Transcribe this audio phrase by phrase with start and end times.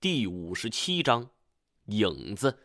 [0.00, 1.30] 第五十七章，
[1.86, 2.56] 影子。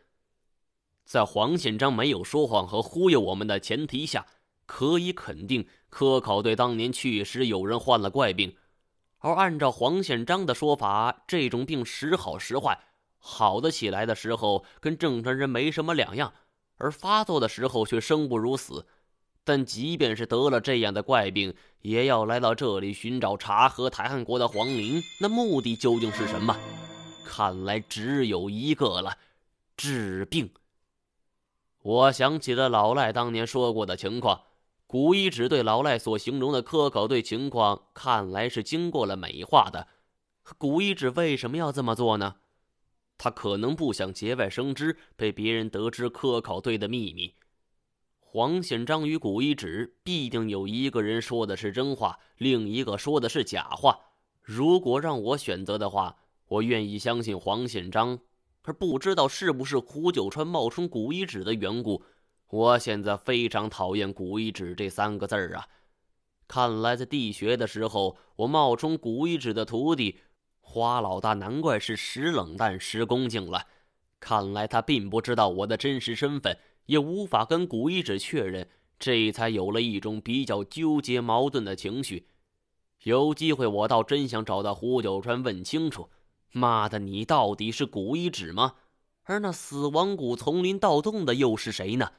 [1.04, 4.28] 在黄宪章没有说谎和忽悠我们的前提下，
[4.68, 8.56] 可以肯定科考队当年确实有人患了怪病。
[9.18, 12.78] 而按照黄宪章的说法，这种病时好时坏，
[13.18, 16.36] 好的起来的时候跟正常人没什么两样，
[16.78, 18.86] 而发作的时候却生不如死。
[19.44, 26.56] 但即便是得了这样的怪病，也要来到这里寻找察合台汗国的皇陵，那目的究竟是什么？
[27.26, 29.18] 看来只有一个了，
[29.76, 30.52] 治病。
[31.82, 34.44] 我想起了老赖当年说过的情况，
[34.88, 39.88] 古一指对老赖所形容的科考队情况，看来是经过了美化的。
[40.58, 42.36] 古一指为什么要这么做呢？
[43.18, 47.36] 他可能不想节外生枝，被别人得知科考队的秘密。
[48.20, 54.00] 黄显章与古一指必定有一个人说的是真话，另一个说的是假话。
[54.42, 56.18] 如果让我选择的话，
[56.54, 58.20] 我愿意相信黄显章。
[58.64, 62.04] 而不知道是不是胡九川冒充古一指的缘故，
[62.50, 65.68] 我现在非常讨厌“古一指”这三个字儿啊！
[66.48, 70.20] 看来在地学的时候，我冒充古一指的徒弟
[70.62, 73.66] 花老大，难怪是时冷淡时恭敬了。
[74.20, 76.58] 看来他并不知道我的真实身份。
[76.86, 78.68] 也无法跟古一指确认，
[79.00, 82.28] 这才有了一种比较纠结矛盾的情绪。
[83.04, 86.10] 有机会，我倒真想找到胡九川问清楚：
[86.54, 88.76] 妈的，你到底是古一指吗？
[89.24, 92.12] 而那死亡谷丛林盗洞的又是谁呢？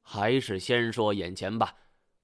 [0.00, 1.74] 还是先说眼前吧。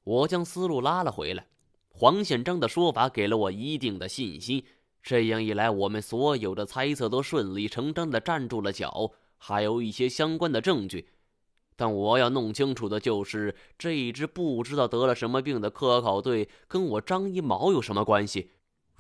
[0.05, 1.47] 我将思路拉了回来。
[1.88, 4.64] 黄宪章的说法给了我一定的信心。
[5.03, 11.08] 这样一来，我们所有的猜测都顺理成章的站住了脚，还有一些相关的证据。
[11.75, 18.50] 但我要弄清楚的就是，这一支不知道得了什么病的科考队跟我张一毛有什么关系？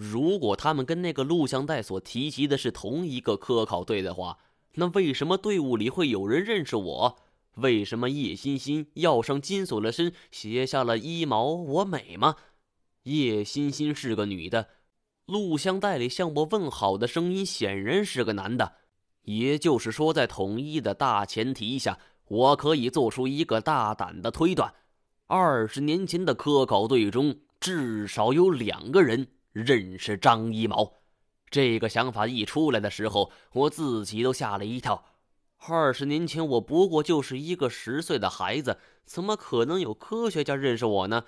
[0.02, 4.38] 如果他们跟那个录像带所提及的是同一个科考队的话，
[4.76, 7.18] 那为什么队伍里会有人认识我？
[7.56, 12.36] 为什么叶欣欣要上金锁了身，写下了“一毛我美吗？”
[13.04, 14.68] 叶欣欣是个女的，
[15.26, 18.72] 录像带里向我问好的声音显然是个男的，
[19.24, 21.98] 也就是说，在统一的大前提下。
[22.28, 24.72] 我可以做出一个大胆的推断：
[25.26, 30.94] 二十年前的科考队中，至少有两个人认识张一毛。
[31.50, 35.04] 这个想法一出来的时候，我自己都吓了一跳。
[35.68, 41.24] 二十年前，我不过就是一个十岁的孩子，怎么可能有科学家认识我呢？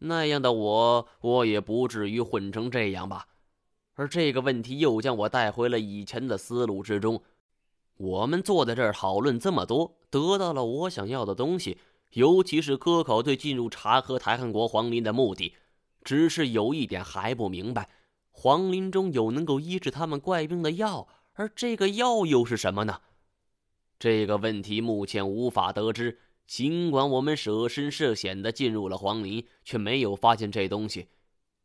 [0.00, 3.28] 那样的我，我也不至于混成这样吧。
[3.94, 7.22] 而这个问题又将我带回了以前的思路之中。
[7.96, 11.78] 我们坐在这儿讨论这么多，得到了我想要的东西，
[12.12, 15.54] 尤其是科考队进入察合台汗国皇陵的目的。
[16.02, 17.88] 只是有一点还不明白：
[18.30, 23.00] 皇陵中有能够医治他们怪病的药，而这个药又是什么呢？
[23.98, 26.18] 这个问题目前无法得知。
[26.46, 31.08] 尽管我们舍身涉险的进入了皇陵，却没有发现这东西。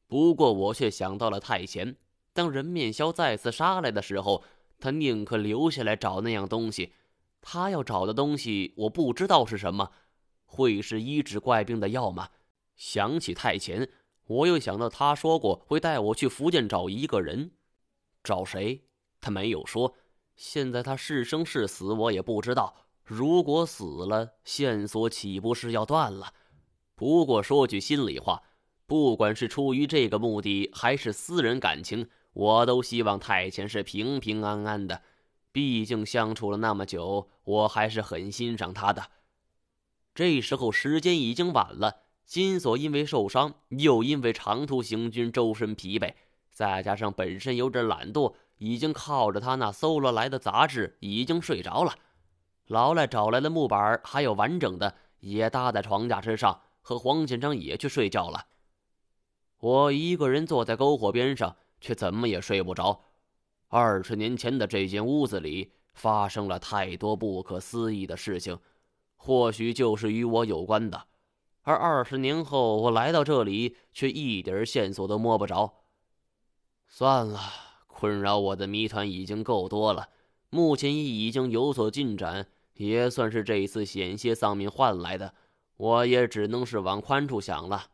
[0.07, 1.95] 不过我却想到了太前，
[2.33, 4.43] 当人面鸮再次杀来的时候。
[4.77, 6.91] 他宁可留下来找那样东西，
[7.39, 9.91] 他要找的东西我不知道是什么，
[10.43, 12.27] 会是医治怪病的药吗？
[12.75, 13.89] 想起太前，
[14.27, 17.51] 我又想到他说过会带我去福建找一个人，
[18.23, 18.83] 找谁？
[19.21, 19.95] 他没有说。
[20.35, 22.75] 现在他是生是死我也不知道。
[23.03, 26.33] 如果死了，线索岂不是要断了？
[26.95, 28.43] 不过说句心里话，
[28.87, 32.09] 不管是出于这个目的，还是私人感情。
[32.33, 35.03] 我都希望太前是平平安安的，
[35.51, 39.11] 毕竟相处了那么久，我还是很欣赏他的。
[40.13, 46.13] 这时候时间已经晚了，金锁因为受伤，又因为长途行军，周身疲惫，
[46.51, 51.95] 再加上本身有点懒惰，已经靠着他那搜罗来的杂志，已经睡着了。
[52.67, 58.47] 老赖找来的木板还有完整的，也搭在床架之上，和黄建章也去睡觉了。
[59.59, 61.55] 我一个人坐在篝火边上。
[61.81, 62.99] 却怎么也睡不着。
[63.67, 68.57] 二十年前的这间屋子里发生了太多不可思议的事情，
[69.15, 71.05] 或许就是与我有关的。
[71.65, 75.83] 而二十年后我来到这里，却一点线索都摸不着。
[76.87, 77.39] 算了，
[77.85, 80.09] 困扰我的谜团已经够多了，
[80.49, 85.35] 目前也已经有所进展，也算是这一次险些丧命换来的。
[85.75, 87.87] 我也只能是往宽处想了。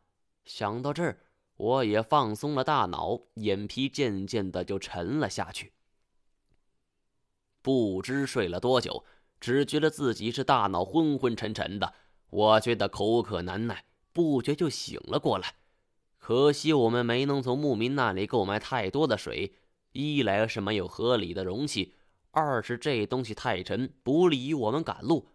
[0.46, 1.18] 想到这儿。
[1.58, 5.74] 我也放松了大脑，眼皮渐渐的就沉了下去。
[7.62, 9.06] 不知睡了多久，
[9.40, 11.94] 只觉得自己是大脑昏昏沉沉的。
[12.32, 15.54] 我觉得口渴难耐，不觉就醒了过来。
[16.18, 19.54] 可惜我们没能从牧民那里购买太多的水，
[19.92, 21.94] 一来是没有合理的容器，
[22.32, 25.28] 二是这东西太沉，不利于我们赶路。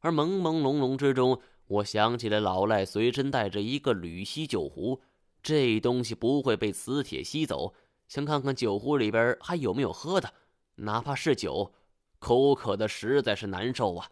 [0.00, 5.00] 而朦朦胧胧之中，我想起了老赖随身带着一个铝锡酒壶，
[5.42, 7.72] 这东西不会被磁铁吸走。
[8.06, 10.34] 想看看酒壶里边还有没有喝的，
[10.74, 11.72] 哪怕是酒，
[12.18, 14.10] 口渴的实在是难受啊。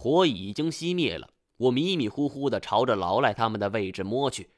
[0.00, 4.48] 火已经熄灭了，我迷迷糊糊的朝着老赖他们的位置摸去，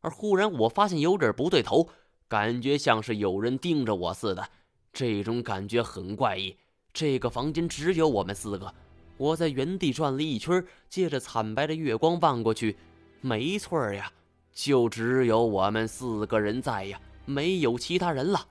[0.00, 1.88] 而忽然我发现有点不对头，
[2.26, 4.44] 感觉像是有人盯着我似的。
[4.92, 6.56] 这种感觉很怪异。
[6.92, 8.74] 这个房间只有我们四个，
[9.18, 12.76] 我在原地转了一圈，借着惨白的月光望过去，
[13.20, 14.10] 没错呀，
[14.52, 17.00] 就只有我们四个人在呀。
[17.24, 18.44] 没有其他人了，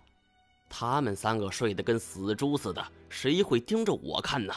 [0.70, 4.54] 他们三个睡得跟死猪似的，谁会盯着我看呢？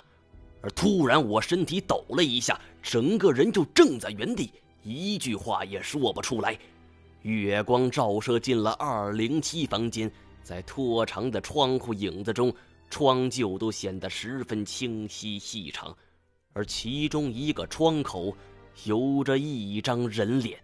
[0.65, 4.51] 而突然，我身体抖了一下，整个人就怔在原地，
[4.83, 6.59] 一句话也说不出来。
[7.21, 10.11] 月光照射进了二零七房间，
[10.43, 12.51] 在拖长的窗户影子中，
[12.89, 15.95] 窗旧都显得十分清晰细长，
[16.55, 18.35] 而其中一个窗口，
[18.85, 20.59] 有着一张人脸。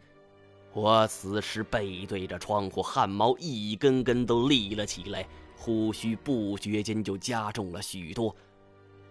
[0.73, 8.35] 我此时背对着窗户，汗毛一根根都立了起来，胡须不觉间就加重了许多。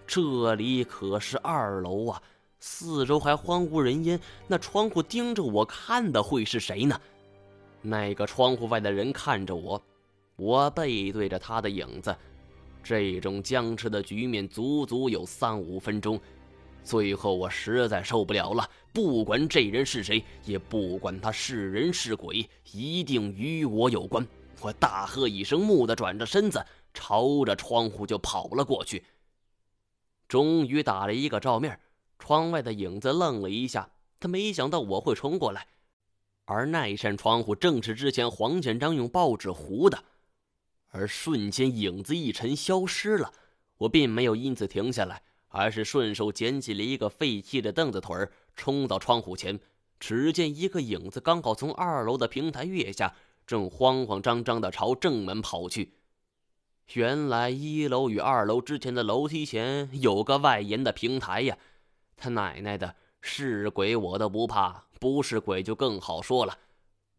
[0.09, 2.19] 这里可是二楼啊，
[2.59, 6.99] 四周还荒无人烟，那窗户盯着我看的会是谁呢？
[7.83, 9.79] 那个窗户外的人看着我，
[10.35, 12.15] 我背对着他的影子，
[12.81, 16.19] 这种僵持的局面足足有三五分钟。
[16.83, 18.67] 最后，我实在受不了了。
[18.91, 24.27] 不管这人是谁，也不管他是人是鬼，一定与我有关！
[24.59, 26.65] 我大喝一声，木的转着身子，
[26.95, 29.03] 朝着窗户就跑了过去。
[30.29, 31.77] 终于打了一个照面，
[32.17, 33.89] 窗外的影子愣了一下，
[34.21, 35.67] 他没想到我会冲过来，
[36.45, 40.01] 而那一扇窗户正是之前黄建章用报纸糊的。
[40.91, 43.33] 而瞬间，影子一沉，消失了。
[43.79, 45.21] 我并没有因此停下来。
[45.51, 48.15] 而是顺手捡起了一个废弃的凳子腿，
[48.55, 49.59] 冲到窗户前。
[49.99, 53.15] 只见一个影子刚好从二楼的平台跃下，
[53.47, 55.91] 正慌慌张张地朝正门跑去。
[56.93, 61.55] 原来一楼与二楼之前的楼梯前有个外延的平台呀！
[62.17, 66.57] 他奶奶的，是鬼我都不怕，不是鬼就更好说了。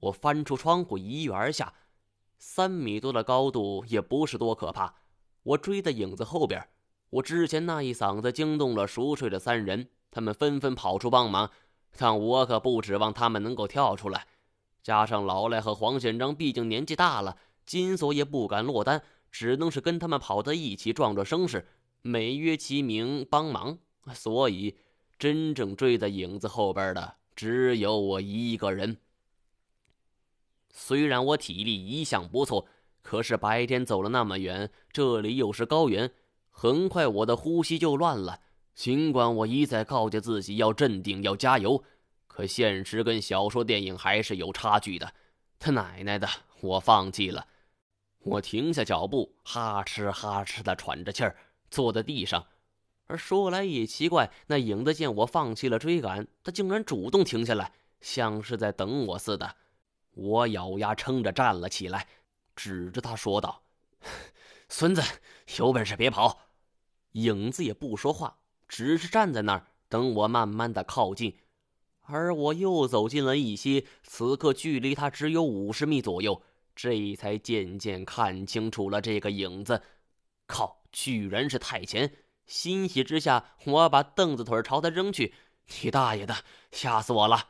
[0.01, 1.73] 我翻出窗户一跃而下，
[2.37, 4.93] 三米多的高度也不是多可怕。
[5.45, 6.69] 我追在影子后边。
[7.11, 11.49] 我之前那一嗓子惊动了熟睡的三人，他们纷纷跑出帮忙，
[11.97, 14.27] 但我可不指望他们能够跳出来。
[14.83, 21.67] 加上老赖和黄显章毕竟年纪大了，金锁也不敢落单，只能是跟他们跑在一起壮壮声势，
[22.03, 23.79] 美约其名帮忙。
[24.15, 24.77] 所以，
[25.19, 28.97] 真正追在影子后边的只有我一个人。
[30.73, 32.67] 虽然我体力一向不错，
[33.03, 36.11] 可是白天走了那么远，这里又是高原。
[36.51, 38.41] 很快，我的呼吸就乱了。
[38.75, 41.83] 尽管我一再告诫自己要镇定、要加油，
[42.27, 45.13] 可现实跟小说、电影还是有差距的。
[45.59, 46.29] 他奶奶的，
[46.63, 47.47] 我放弃了。
[48.23, 51.37] 我停下脚步，哈哧哈哧的喘着气儿，
[51.71, 52.47] 坐在地上。
[53.07, 59.57] 而说来也奇怪，那影子见我放弃了追赶，他竟然主动停下来，像是在等我似的。
[60.13, 62.07] 我咬牙撑着站了起来，
[62.55, 63.63] 指着他说道
[64.69, 65.03] ：“孙子，
[65.59, 66.41] 有本事别跑！”
[67.13, 71.37] 影子也不说话，只是站在那儿等我慢慢的靠近，
[72.03, 76.43] 而我又走近了一些，此刻距离他只有五十米左右，
[76.83, 79.83] 这才渐渐看清楚了这个影子。
[80.47, 82.11] 靠，居然是太前！
[82.47, 85.35] 欣喜之下，我把凳子腿朝他扔去。
[85.83, 86.35] 你大爷的，
[86.73, 87.49] 吓死我了！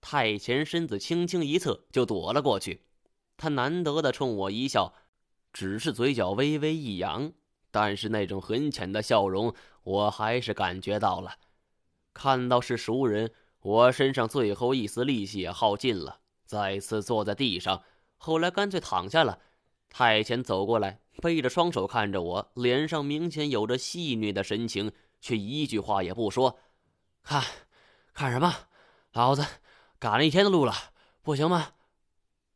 [0.00, 2.86] 太前身子轻轻一侧，就躲了过去。
[3.36, 4.94] 他难得的冲我一笑，
[5.52, 7.30] 只是嘴角微微一扬。
[7.70, 11.34] 但是那种很浅的笑容，我还是感觉到了。
[12.14, 17.82] 看到是熟人，我身上最后一丝力气也耗尽了，再次坐在地上。
[18.16, 19.38] 后来干脆躺下了。
[19.88, 26.58] 太前走过来，背着双手看着我，脸上明显有着戏谑的神情，却一句话也不说。
[27.22, 27.42] 看，
[28.12, 28.52] 看什么？
[29.12, 29.44] 老子
[29.98, 30.72] 赶了一天的路了，
[31.22, 31.72] 不行吗？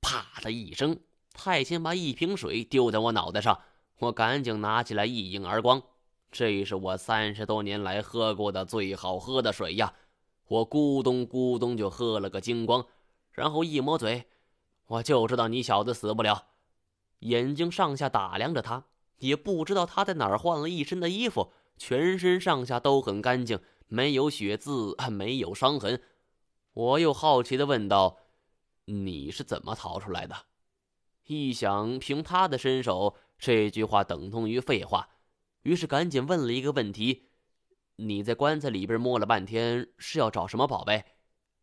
[0.03, 0.99] 啪的一声，
[1.33, 3.59] 太前把一瓶水丢在我脑袋上。
[3.99, 5.83] 我赶紧拿起来一饮而光，
[6.31, 9.95] 这是我三十多年来喝过的最好喝的水呀！
[10.49, 12.85] 我咕咚咕咚就喝了个精光，
[13.31, 14.27] 然后一抹嘴，
[14.91, 16.49] 我就知道你小子死不了。
[17.21, 18.87] 眼睛上下打量着他，
[19.19, 26.03] 也不知道他在哪儿换了一身的衣服，全身上下都很干净，没有血渍，没有伤痕。
[26.73, 28.19] 我又好奇的问道
[28.87, 30.35] ：“你是怎么逃出来的？”
[31.27, 35.11] 一想，凭他的身手，这句话等同于废话，
[35.63, 37.29] 于是赶紧问了一个问题
[37.97, 41.05] ：“你在棺材里边摸了半天，是要找什么宝贝？”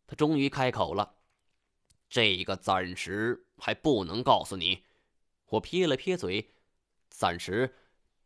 [0.06, 1.16] 他终于开口了
[2.08, 4.82] ：“这个暂时还不能告诉你。”
[5.50, 6.50] 我撇了撇嘴
[7.08, 7.74] ：“暂时，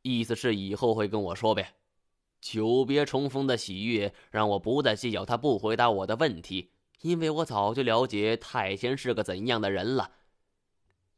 [0.03, 1.75] 意思是以后会跟我说呗。”
[2.41, 6.73] 久别重逢的喜悦让我不再计较他不回答我的问题，
[7.03, 10.11] 因为我早就了解太监是个怎样的人了。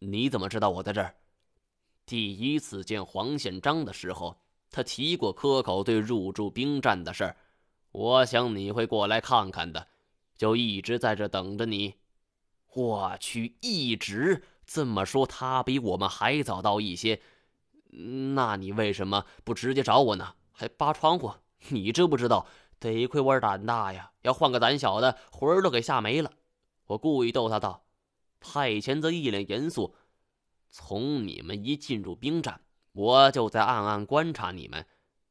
[0.01, 1.15] 你怎么知道我在这儿？
[2.05, 4.39] 第一次见黄宪章的时候，
[4.71, 7.37] 他提过科考队入驻兵站的事儿，
[7.93, 9.89] 我想你会过来看看的，
[10.37, 11.95] 就一直在这等着你。
[12.75, 17.21] 我去，一直这么说，他比我们还早到一些。
[18.35, 20.35] 那你为什么不直接找我呢？
[20.53, 21.33] 还扒窗户？
[21.69, 22.47] 你知不知道？
[22.81, 24.11] 得亏我胆大呀！
[24.23, 26.31] 要换个胆小的，魂儿都给吓没了。
[26.87, 27.85] 我故意逗他道。
[28.41, 29.95] 太前则一脸严肃
[30.71, 32.61] ：“从你们一进入兵站，
[32.93, 34.85] 我就在暗暗观察你们。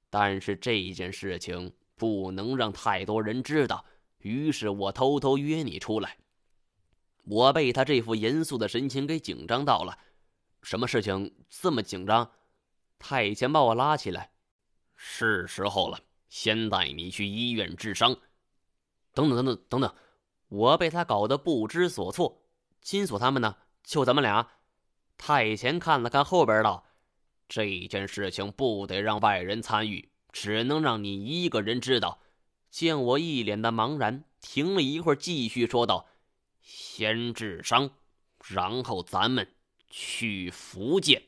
[0.09, 3.85] 但是这件事情不能让太多人知道，
[4.19, 6.17] 于是我偷偷约你出来。”
[7.24, 9.98] 我被他这副严肃的神情给紧张到了。
[10.62, 12.32] 什么事情这么紧张？
[13.00, 14.32] 太前把我拉起来。
[14.96, 16.00] 是时候了，
[16.30, 18.15] 先带你去医院治伤。
[19.13, 19.96] 等等等等等等，
[20.48, 22.44] 我被他搞得不知所措。
[22.82, 23.58] 金锁他们呢？
[23.84, 24.48] 就咱们俩。
[25.18, 26.86] 太前看了看后边，道
[27.48, 32.20] ：“这件事情不得让外人参与，只能让你一个人知道。”
[32.70, 36.08] 见我一脸的茫然，停了一会儿，继续说道
[36.63, 37.91] ：“先治伤，
[38.48, 39.48] 然后咱们
[39.89, 41.22] 去福建。”